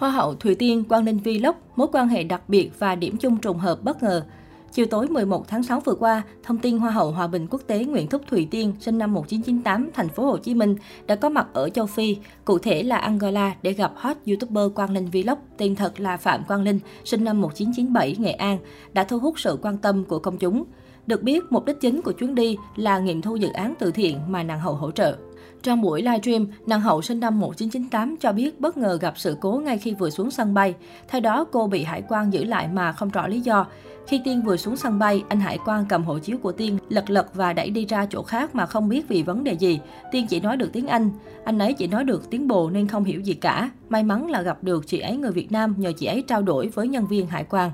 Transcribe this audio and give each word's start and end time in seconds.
Hoa 0.00 0.10
hậu 0.10 0.34
Thùy 0.34 0.54
Tiên, 0.54 0.84
Quang 0.84 1.04
Linh 1.04 1.18
Vlog, 1.18 1.56
mối 1.76 1.88
quan 1.92 2.08
hệ 2.08 2.24
đặc 2.24 2.48
biệt 2.48 2.70
và 2.78 2.94
điểm 2.94 3.16
chung 3.16 3.36
trùng 3.36 3.58
hợp 3.58 3.82
bất 3.82 4.02
ngờ. 4.02 4.22
Chiều 4.72 4.86
tối 4.86 5.08
11 5.08 5.48
tháng 5.48 5.62
6 5.62 5.80
vừa 5.80 5.94
qua, 5.94 6.22
thông 6.42 6.58
tin 6.58 6.78
Hoa 6.78 6.90
hậu 6.90 7.10
Hòa 7.10 7.26
bình 7.26 7.46
quốc 7.50 7.62
tế 7.66 7.84
Nguyễn 7.84 8.08
Thúc 8.08 8.22
Thùy 8.30 8.48
Tiên, 8.50 8.72
sinh 8.80 8.98
năm 8.98 9.14
1998, 9.14 9.90
thành 9.94 10.08
phố 10.08 10.24
Hồ 10.24 10.36
Chí 10.36 10.54
Minh, 10.54 10.76
đã 11.06 11.14
có 11.14 11.28
mặt 11.28 11.46
ở 11.52 11.68
châu 11.68 11.86
Phi, 11.86 12.16
cụ 12.44 12.58
thể 12.58 12.82
là 12.82 12.96
Angola 12.96 13.54
để 13.62 13.72
gặp 13.72 13.92
hot 13.96 14.16
YouTuber 14.26 14.64
Quang 14.74 14.90
Linh 14.90 15.10
Vlog, 15.10 15.38
tên 15.56 15.76
thật 15.76 16.00
là 16.00 16.16
Phạm 16.16 16.44
Quang 16.44 16.62
Linh, 16.62 16.80
sinh 17.04 17.24
năm 17.24 17.40
1997, 17.40 18.16
Nghệ 18.18 18.32
An, 18.32 18.58
đã 18.92 19.04
thu 19.04 19.18
hút 19.18 19.40
sự 19.40 19.58
quan 19.62 19.78
tâm 19.78 20.04
của 20.04 20.18
công 20.18 20.38
chúng. 20.38 20.64
Được 21.06 21.22
biết, 21.22 21.44
mục 21.50 21.64
đích 21.64 21.80
chính 21.80 22.02
của 22.02 22.12
chuyến 22.12 22.34
đi 22.34 22.56
là 22.76 22.98
nghiệm 22.98 23.22
thu 23.22 23.36
dự 23.36 23.48
án 23.48 23.74
từ 23.78 23.90
thiện 23.90 24.18
mà 24.28 24.42
nàng 24.42 24.60
hậu 24.60 24.74
hỗ 24.74 24.90
trợ. 24.90 25.16
Trong 25.62 25.82
buổi 25.82 26.02
livestream, 26.02 26.46
nàng 26.66 26.80
hậu 26.80 27.02
sinh 27.02 27.20
năm 27.20 27.40
1998 27.40 28.16
cho 28.16 28.32
biết 28.32 28.60
bất 28.60 28.76
ngờ 28.76 28.98
gặp 29.00 29.14
sự 29.16 29.36
cố 29.40 29.52
ngay 29.64 29.78
khi 29.78 29.94
vừa 29.94 30.10
xuống 30.10 30.30
sân 30.30 30.54
bay. 30.54 30.74
Theo 31.08 31.20
đó, 31.20 31.44
cô 31.52 31.66
bị 31.66 31.82
hải 31.82 32.02
quan 32.08 32.32
giữ 32.32 32.44
lại 32.44 32.68
mà 32.72 32.92
không 32.92 33.08
rõ 33.08 33.26
lý 33.26 33.40
do. 33.40 33.66
Khi 34.06 34.20
Tiên 34.24 34.42
vừa 34.42 34.56
xuống 34.56 34.76
sân 34.76 34.98
bay, 34.98 35.24
anh 35.28 35.40
hải 35.40 35.58
quan 35.64 35.84
cầm 35.88 36.04
hộ 36.04 36.18
chiếu 36.18 36.38
của 36.38 36.52
Tiên, 36.52 36.78
lật 36.88 37.10
lật 37.10 37.34
và 37.34 37.52
đẩy 37.52 37.70
đi 37.70 37.86
ra 37.86 38.06
chỗ 38.10 38.22
khác 38.22 38.54
mà 38.54 38.66
không 38.66 38.88
biết 38.88 39.08
vì 39.08 39.22
vấn 39.22 39.44
đề 39.44 39.52
gì. 39.52 39.80
Tiên 40.12 40.26
chỉ 40.26 40.40
nói 40.40 40.56
được 40.56 40.72
tiếng 40.72 40.86
Anh. 40.86 41.10
Anh 41.44 41.58
ấy 41.58 41.72
chỉ 41.72 41.86
nói 41.86 42.04
được 42.04 42.30
tiếng 42.30 42.48
Bồ 42.48 42.70
nên 42.70 42.88
không 42.88 43.04
hiểu 43.04 43.20
gì 43.20 43.34
cả. 43.34 43.70
May 43.88 44.02
mắn 44.02 44.30
là 44.30 44.42
gặp 44.42 44.64
được 44.64 44.86
chị 44.86 44.98
ấy 44.98 45.16
người 45.16 45.32
Việt 45.32 45.52
Nam 45.52 45.74
nhờ 45.78 45.92
chị 45.92 46.06
ấy 46.06 46.22
trao 46.22 46.42
đổi 46.42 46.68
với 46.68 46.88
nhân 46.88 47.06
viên 47.06 47.26
hải 47.26 47.44
quan. 47.44 47.70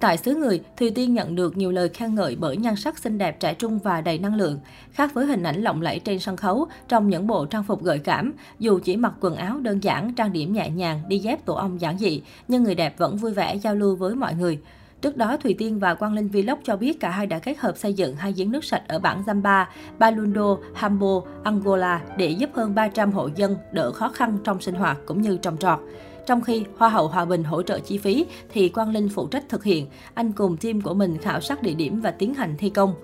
Tại 0.00 0.16
xứ 0.16 0.34
người, 0.34 0.60
Thùy 0.76 0.90
Tiên 0.90 1.14
nhận 1.14 1.34
được 1.34 1.56
nhiều 1.56 1.72
lời 1.72 1.88
khen 1.88 2.14
ngợi 2.14 2.36
bởi 2.36 2.56
nhan 2.56 2.76
sắc 2.76 2.98
xinh 2.98 3.18
đẹp 3.18 3.40
trẻ 3.40 3.54
trung 3.54 3.78
và 3.78 4.00
đầy 4.00 4.18
năng 4.18 4.34
lượng. 4.34 4.58
Khác 4.90 5.14
với 5.14 5.26
hình 5.26 5.42
ảnh 5.42 5.62
lộng 5.62 5.82
lẫy 5.82 5.98
trên 5.98 6.18
sân 6.18 6.36
khấu, 6.36 6.66
trong 6.88 7.08
những 7.08 7.26
bộ 7.26 7.46
trang 7.46 7.62
phục 7.62 7.82
gợi 7.82 7.98
cảm, 7.98 8.32
dù 8.58 8.78
chỉ 8.84 8.96
mặc 8.96 9.12
quần 9.20 9.34
áo 9.34 9.58
đơn 9.58 9.82
giản, 9.82 10.14
trang 10.14 10.32
điểm 10.32 10.52
nhẹ 10.52 10.70
nhàng, 10.70 11.02
đi 11.08 11.18
dép 11.18 11.44
tổ 11.44 11.54
ong 11.54 11.80
giản 11.80 11.98
dị, 11.98 12.22
nhưng 12.48 12.62
người 12.62 12.74
đẹp 12.74 12.98
vẫn 12.98 13.16
vui 13.16 13.32
vẻ 13.32 13.54
giao 13.54 13.74
lưu 13.74 13.96
với 13.96 14.14
mọi 14.14 14.34
người. 14.34 14.60
Trước 15.02 15.16
đó, 15.16 15.36
Thùy 15.36 15.54
Tiên 15.58 15.78
và 15.78 15.94
Quang 15.94 16.14
Linh 16.14 16.28
Vlog 16.28 16.58
cho 16.64 16.76
biết 16.76 17.00
cả 17.00 17.10
hai 17.10 17.26
đã 17.26 17.38
kết 17.38 17.58
hợp 17.58 17.76
xây 17.76 17.92
dựng 17.92 18.16
hai 18.16 18.32
giếng 18.32 18.52
nước 18.52 18.64
sạch 18.64 18.82
ở 18.88 18.98
bản 18.98 19.22
Zamba, 19.26 19.64
Balundo, 19.98 20.56
Hambo, 20.74 21.20
Angola 21.42 22.00
để 22.16 22.28
giúp 22.28 22.50
hơn 22.54 22.74
300 22.74 23.12
hộ 23.12 23.28
dân 23.36 23.56
đỡ 23.72 23.92
khó 23.92 24.08
khăn 24.08 24.38
trong 24.44 24.60
sinh 24.60 24.74
hoạt 24.74 24.98
cũng 25.06 25.22
như 25.22 25.36
trồng 25.36 25.56
trọt. 25.56 25.80
Trong 26.26 26.40
khi 26.40 26.64
Hoa 26.78 26.88
hậu 26.88 27.08
Hòa 27.08 27.24
Bình 27.24 27.44
hỗ 27.44 27.62
trợ 27.62 27.78
chi 27.78 27.98
phí 27.98 28.26
thì 28.52 28.68
Quang 28.68 28.90
Linh 28.90 29.08
phụ 29.08 29.26
trách 29.26 29.48
thực 29.48 29.64
hiện, 29.64 29.86
anh 30.14 30.32
cùng 30.32 30.56
team 30.56 30.80
của 30.80 30.94
mình 30.94 31.18
khảo 31.18 31.40
sát 31.40 31.62
địa 31.62 31.74
điểm 31.74 32.00
và 32.00 32.10
tiến 32.10 32.34
hành 32.34 32.54
thi 32.58 32.70
công. 32.70 32.94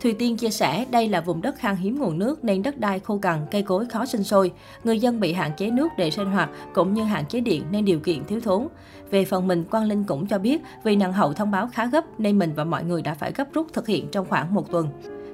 Thùy 0.00 0.12
Tiên 0.12 0.36
chia 0.36 0.50
sẻ 0.50 0.86
đây 0.90 1.08
là 1.08 1.20
vùng 1.20 1.42
đất 1.42 1.58
khan 1.58 1.76
hiếm 1.76 1.98
nguồn 1.98 2.18
nước 2.18 2.44
nên 2.44 2.62
đất 2.62 2.78
đai 2.78 3.00
khô 3.00 3.18
cằn, 3.18 3.46
cây 3.50 3.62
cối 3.62 3.86
khó 3.86 4.06
sinh 4.06 4.24
sôi. 4.24 4.52
Người 4.84 4.98
dân 4.98 5.20
bị 5.20 5.32
hạn 5.32 5.50
chế 5.56 5.70
nước 5.70 5.88
để 5.98 6.10
sinh 6.10 6.30
hoạt 6.30 6.50
cũng 6.74 6.94
như 6.94 7.02
hạn 7.02 7.26
chế 7.26 7.40
điện 7.40 7.62
nên 7.70 7.84
điều 7.84 7.98
kiện 8.00 8.24
thiếu 8.24 8.40
thốn. 8.40 8.68
Về 9.10 9.24
phần 9.24 9.48
mình, 9.48 9.64
Quang 9.64 9.84
Linh 9.84 10.04
cũng 10.04 10.26
cho 10.26 10.38
biết 10.38 10.62
vì 10.84 10.96
nàng 10.96 11.12
hậu 11.12 11.32
thông 11.32 11.50
báo 11.50 11.68
khá 11.72 11.86
gấp 11.86 12.20
nên 12.20 12.38
mình 12.38 12.52
và 12.56 12.64
mọi 12.64 12.84
người 12.84 13.02
đã 13.02 13.14
phải 13.14 13.32
gấp 13.32 13.52
rút 13.52 13.72
thực 13.72 13.86
hiện 13.86 14.08
trong 14.12 14.26
khoảng 14.28 14.54
một 14.54 14.70
tuần. 14.70 14.88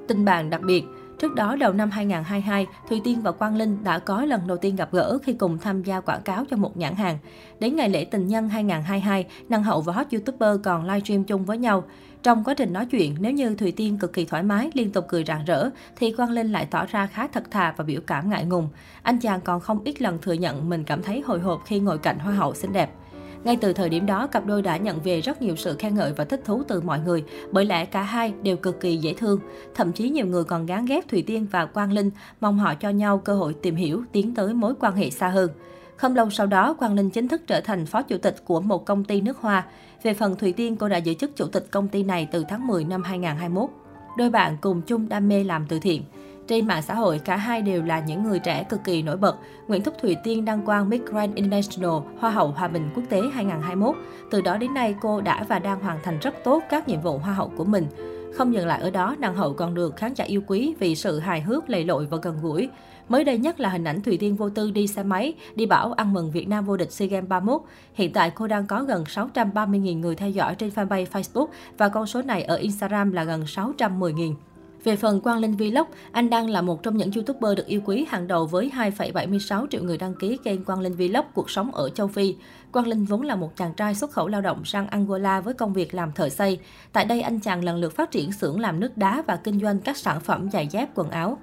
Tình 0.09 0.25
bạn 0.25 0.51
đặc 0.51 0.61
biệt 0.63 0.85
Trước 1.23 1.35
đó, 1.35 1.57
đầu 1.57 1.73
năm 1.73 1.91
2022, 1.91 2.67
Thùy 2.89 3.01
Tiên 3.05 3.23
và 3.23 3.33
Quang 3.33 3.57
Linh 3.57 3.85
đã 3.85 3.99
có 3.99 4.25
lần 4.25 4.47
đầu 4.47 4.57
tiên 4.57 4.77
gặp 4.77 4.89
gỡ 4.93 5.19
khi 5.23 5.33
cùng 5.33 5.59
tham 5.59 5.83
gia 5.83 6.01
quảng 6.01 6.23
cáo 6.23 6.45
cho 6.51 6.57
một 6.57 6.77
nhãn 6.77 6.95
hàng. 6.95 7.19
Đến 7.61 7.77
ngày 7.77 7.89
lễ 7.89 8.05
tình 8.05 8.29
nhân 8.29 8.49
2022, 8.49 9.27
năng 9.49 9.63
hậu 9.63 9.81
và 9.81 9.93
hot 9.93 10.07
YouTuber 10.13 10.61
còn 10.65 10.85
livestream 10.85 11.25
chung 11.25 11.45
với 11.45 11.59
nhau. 11.59 11.85
Trong 12.23 12.45
quá 12.45 12.55
trình 12.55 12.73
nói 12.73 12.87
chuyện, 12.87 13.17
nếu 13.21 13.33
như 13.33 13.55
Thùy 13.55 13.73
Tiên 13.73 13.99
cực 13.99 14.13
kỳ 14.13 14.25
thoải 14.25 14.43
mái, 14.43 14.71
liên 14.75 14.93
tục 14.93 15.05
cười 15.09 15.25
rạng 15.25 15.45
rỡ, 15.45 15.71
thì 15.97 16.13
Quang 16.13 16.31
Linh 16.31 16.53
lại 16.53 16.67
tỏ 16.71 16.87
ra 16.87 17.07
khá 17.07 17.27
thật 17.27 17.51
thà 17.51 17.75
và 17.77 17.85
biểu 17.85 18.01
cảm 18.07 18.31
ngại 18.31 18.45
ngùng. 18.45 18.69
Anh 19.03 19.19
chàng 19.19 19.41
còn 19.41 19.61
không 19.61 19.81
ít 19.85 20.03
lần 20.03 20.19
thừa 20.23 20.33
nhận 20.33 20.69
mình 20.69 20.85
cảm 20.85 21.03
thấy 21.03 21.23
hồi 21.27 21.41
hộp 21.41 21.63
khi 21.67 21.81
ngồi 21.81 21.99
cạnh 21.99 22.19
hoa 22.19 22.35
hậu 22.35 22.55
xinh 22.55 22.73
đẹp. 22.73 22.91
Ngay 23.45 23.57
từ 23.57 23.73
thời 23.73 23.89
điểm 23.89 24.07
đó, 24.07 24.27
cặp 24.27 24.47
đôi 24.47 24.63
đã 24.63 24.77
nhận 24.77 25.01
về 25.01 25.21
rất 25.21 25.43
nhiều 25.43 25.57
sự 25.57 25.77
khen 25.79 25.95
ngợi 25.95 26.13
và 26.13 26.25
thích 26.25 26.41
thú 26.45 26.63
từ 26.69 26.81
mọi 26.81 27.01
người, 27.01 27.25
bởi 27.53 27.65
lẽ 27.65 27.85
cả 27.85 28.03
hai 28.03 28.33
đều 28.43 28.57
cực 28.57 28.81
kỳ 28.81 28.97
dễ 28.97 29.15
thương. 29.15 29.41
Thậm 29.75 29.93
chí 29.93 30.09
nhiều 30.09 30.27
người 30.27 30.45
còn 30.45 30.67
gán 30.67 30.85
ghép 30.85 31.09
Thùy 31.09 31.23
Tiên 31.23 31.47
và 31.51 31.67
Quang 31.67 31.93
Linh, 31.93 32.11
mong 32.41 32.59
họ 32.59 32.75
cho 32.75 32.91
nhau 32.91 33.19
cơ 33.19 33.35
hội 33.35 33.55
tìm 33.63 33.77
hiểu, 33.77 34.05
tiến 34.13 34.35
tới 34.35 34.55
mối 34.55 34.75
quan 34.81 34.97
hệ 34.97 35.11
xa 35.11 35.29
hơn. 35.29 35.51
Không 35.97 36.17
lâu 36.17 36.31
sau 36.31 36.47
đó, 36.47 36.75
Quang 36.75 36.95
Linh 36.95 37.11
chính 37.11 37.29
thức 37.29 37.43
trở 37.47 37.61
thành 37.61 37.87
phó 37.87 38.03
chủ 38.03 38.19
tịch 38.19 38.37
của 38.45 38.61
một 38.61 38.87
công 38.87 39.05
ty 39.05 39.21
nước 39.21 39.39
hoa. 39.39 39.65
Về 40.03 40.15
phần 40.15 40.37
Thùy 40.37 40.53
Tiên, 40.53 40.77
cô 40.77 40.89
đã 40.89 40.97
giữ 40.97 41.15
chức 41.15 41.37
chủ 41.37 41.47
tịch 41.47 41.67
công 41.71 41.89
ty 41.89 42.03
này 42.03 42.29
từ 42.33 42.45
tháng 42.49 42.67
10 42.67 42.85
năm 42.85 43.03
2021. 43.03 43.71
Đôi 44.19 44.31
bạn 44.31 44.57
cùng 44.61 44.83
chung 44.83 45.09
đam 45.09 45.29
mê 45.29 45.45
làm 45.45 45.67
từ 45.69 45.79
thiện. 45.79 46.03
Trên 46.53 46.67
mạng 46.67 46.83
xã 46.83 46.95
hội, 46.95 47.19
cả 47.19 47.37
hai 47.37 47.63
đều 47.63 47.83
là 47.83 48.01
những 48.01 48.23
người 48.23 48.39
trẻ 48.39 48.65
cực 48.65 48.85
kỳ 48.85 49.03
nổi 49.03 49.17
bật. 49.17 49.37
Nguyễn 49.69 49.83
Thúc 49.83 49.95
Thùy 50.03 50.17
Tiên 50.25 50.45
đăng 50.45 50.65
quang 50.65 50.89
Miss 50.89 51.05
Grand 51.05 51.35
International 51.35 51.91
Hoa 52.19 52.31
hậu 52.31 52.49
Hòa 52.49 52.69
bình 52.69 52.91
quốc 52.95 53.03
tế 53.09 53.21
2021. 53.35 53.97
Từ 54.31 54.41
đó 54.41 54.57
đến 54.57 54.75
nay, 54.75 54.95
cô 55.01 55.21
đã 55.21 55.45
và 55.49 55.59
đang 55.59 55.81
hoàn 55.81 55.99
thành 56.03 56.19
rất 56.19 56.35
tốt 56.45 56.63
các 56.71 56.89
nhiệm 56.89 57.01
vụ 57.01 57.19
Hoa 57.19 57.35
hậu 57.35 57.53
của 57.57 57.65
mình. 57.65 57.87
Không 58.35 58.55
dừng 58.55 58.67
lại 58.67 58.81
ở 58.83 58.91
đó, 58.91 59.17
nàng 59.19 59.35
hậu 59.35 59.55
còn 59.55 59.75
được 59.75 59.97
khán 59.97 60.15
giả 60.15 60.25
yêu 60.25 60.43
quý 60.47 60.75
vì 60.79 60.95
sự 60.95 61.19
hài 61.19 61.41
hước, 61.41 61.71
lầy 61.71 61.85
lội 61.85 62.07
và 62.07 62.19
gần 62.23 62.39
gũi. 62.43 62.69
Mới 63.09 63.25
đây 63.25 63.39
nhất 63.39 63.61
là 63.61 63.69
hình 63.69 63.85
ảnh 63.85 64.01
Thùy 64.01 64.17
Tiên 64.17 64.37
vô 64.37 64.51
tư 64.51 64.71
đi 64.71 64.87
xe 64.87 65.03
máy, 65.03 65.35
đi 65.55 65.67
bảo 65.67 65.93
ăn 65.93 66.13
mừng 66.13 66.31
Việt 66.31 66.49
Nam 66.49 66.65
vô 66.65 66.77
địch 66.77 66.93
SEA 66.93 67.09
Games 67.09 67.29
31. 67.29 67.61
Hiện 67.95 68.13
tại 68.13 68.31
cô 68.35 68.47
đang 68.47 68.67
có 68.67 68.83
gần 68.83 69.05
630.000 69.05 69.99
người 69.99 70.17
theo 70.17 70.31
dõi 70.31 70.55
trên 70.55 70.71
fanpage 70.75 71.07
Facebook 71.07 71.47
và 71.79 71.89
con 71.89 72.07
số 72.07 72.23
này 72.23 72.43
ở 72.43 72.57
Instagram 72.57 73.13
là 73.13 73.25
gần 73.25 73.43
610.000. 73.43 74.35
Về 74.85 74.97
phần 74.97 75.21
Quang 75.21 75.39
Linh 75.39 75.57
Vlog, 75.57 75.87
anh 76.13 76.31
đang 76.31 76.51
là 76.51 76.63
một 76.63 76.83
trong 76.83 76.97
những 76.97 77.11
YouTuber 77.15 77.57
được 77.57 77.67
yêu 77.67 77.81
quý 77.85 78.07
hàng 78.09 78.27
đầu 78.27 78.47
với 78.47 78.71
2,76 78.75 79.67
triệu 79.71 79.83
người 79.83 79.99
đăng 79.99 80.15
ký 80.15 80.39
kênh 80.45 80.65
Quang 80.65 80.81
Linh 80.81 80.95
Vlog 80.95 81.25
cuộc 81.35 81.51
sống 81.51 81.75
ở 81.75 81.91
châu 81.91 82.09
Phi. 82.09 82.35
Quang 82.73 82.87
Linh 82.87 83.05
vốn 83.05 83.23
là 83.23 83.37
một 83.37 83.57
chàng 83.57 83.75
trai 83.75 83.95
xuất 83.95 84.11
khẩu 84.11 84.29
lao 84.29 84.41
động 84.41 84.65
sang 84.65 84.87
Angola 84.87 85.41
với 85.41 85.55
công 85.55 85.73
việc 85.73 85.95
làm 85.95 86.13
thợ 86.13 86.29
xây. 86.29 86.59
Tại 86.93 87.05
đây, 87.05 87.21
anh 87.21 87.41
chàng 87.41 87.65
lần 87.65 87.77
lượt 87.77 87.97
phát 87.97 88.11
triển 88.11 88.33
xưởng 88.33 88.61
làm 88.61 88.81
nước 88.81 88.97
đá 88.97 89.23
và 89.27 89.37
kinh 89.37 89.61
doanh 89.61 89.81
các 89.81 89.97
sản 89.97 90.21
phẩm 90.21 90.51
giày 90.51 90.69
dép, 90.69 90.89
quần 90.95 91.11
áo. 91.11 91.39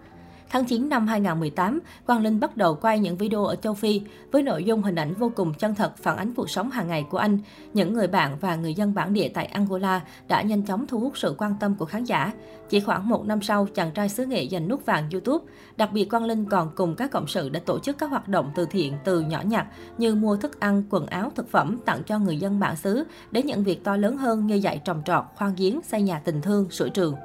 Tháng 0.52 0.66
9 0.66 0.90
năm 0.90 1.08
2018, 1.08 1.80
Quang 2.06 2.22
Linh 2.22 2.40
bắt 2.40 2.58
đầu 2.58 2.76
quay 2.76 3.00
những 3.00 3.18
video 3.18 3.46
ở 3.46 3.56
châu 3.56 3.74
Phi 3.74 4.02
với 4.32 4.44
nội 4.44 4.64
dung 4.64 4.84
hình 4.84 4.96
ảnh 4.96 5.14
vô 5.14 5.32
cùng 5.36 5.54
chân 5.54 5.76
thật 5.76 5.98
phản 5.98 6.18
ánh 6.18 6.34
cuộc 6.34 6.50
sống 6.50 6.72
hàng 6.72 6.88
ngày 6.88 7.06
của 7.10 7.18
anh. 7.18 7.40
Những 7.74 7.94
người 7.94 8.08
bạn 8.08 8.38
và 8.42 8.56
người 8.56 8.74
dân 8.74 8.94
bản 8.94 9.14
địa 9.14 9.30
tại 9.34 9.46
Angola 9.46 10.02
đã 10.28 10.42
nhanh 10.42 10.66
chóng 10.66 10.88
thu 10.88 11.00
hút 11.00 11.18
sự 11.18 11.36
quan 11.38 11.56
tâm 11.60 11.76
của 11.76 11.86
khán 11.86 12.04
giả. 12.04 12.34
Chỉ 12.70 12.80
khoảng 12.80 13.10
một 13.10 13.26
năm 13.26 13.42
sau, 13.42 13.68
chàng 13.74 13.92
trai 13.92 14.10
xứ 14.10 14.26
nghệ 14.26 14.48
giành 14.52 14.68
nút 14.68 14.86
vàng 14.86 15.10
YouTube. 15.12 15.46
Đặc 15.78 15.90
biệt 15.94 16.06
Quang 16.06 16.26
Linh 16.26 16.46
còn 16.46 16.72
cùng 16.76 16.96
các 16.96 17.12
cộng 17.12 17.28
sự 17.28 17.50
đã 17.50 17.60
tổ 17.66 17.80
chức 17.80 17.98
các 17.98 18.10
hoạt 18.10 18.28
động 18.28 18.52
từ 18.56 18.66
thiện 18.66 18.94
từ 19.04 19.22
nhỏ 19.22 19.42
nhặt 19.46 19.68
như 19.98 20.16
mua 20.16 20.36
thức 20.36 20.60
ăn, 20.60 20.84
quần 20.90 21.06
áo, 21.06 21.32
thực 21.36 21.52
phẩm 21.52 21.78
tặng 21.86 22.04
cho 22.04 22.20
người 22.20 22.38
dân 22.38 22.60
bản 22.60 22.76
xứ 22.76 23.04
đến 23.32 23.46
những 23.46 23.64
việc 23.64 23.84
to 23.84 23.98
lớn 23.98 24.18
hơn 24.18 24.48
như 24.48 24.56
dạy 24.56 24.82
trồng 24.86 25.02
trọt, 25.06 25.24
khoan 25.36 25.56
giếng, 25.58 25.82
xây 25.82 26.02
nhà 26.02 26.22
tình 26.26 26.42
thương, 26.42 26.70
sửa 26.70 26.90
trường. 26.90 27.16